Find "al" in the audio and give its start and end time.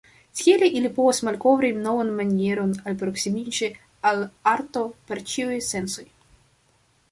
4.13-4.25